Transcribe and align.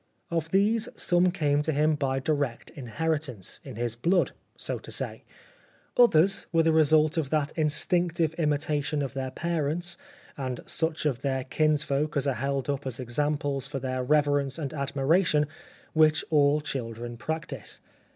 Of 0.31 0.49
these 0.49 0.89
some 0.95 1.29
came 1.29 1.61
to 1.61 1.71
him 1.71 1.93
by 1.93 2.17
direct 2.17 2.71
inheritance 2.71 3.59
in 3.63 3.75
his 3.75 3.95
blood, 3.95 4.31
so 4.57 4.79
to 4.79 4.91
say; 4.91 5.25
others 5.95 6.47
were 6.51 6.63
the 6.63 6.71
resu 6.71 7.13
t 7.13 7.21
of 7.21 7.29
that 7.29 7.51
instinctive 7.55 8.33
imitation 8.39 9.03
of 9.03 9.13
their 9.13 9.29
parents 9.29 9.99
and 10.35 10.61
such 10.65 11.05
of 11.05 11.21
their 11.21 11.43
kinsfolk 11.43 12.17
as 12.17 12.25
are 12.25 12.33
held 12.33 12.67
up 12.67 12.87
as 12.87 12.99
examples 12.99 13.67
for 13.67 13.77
their 13.77 14.03
reverence 14.03 14.57
and 14.57 14.73
admiration 14.73 15.45
which 15.93 16.25
all 16.31 16.61
children 16.61 17.15
practise. 17.15 17.79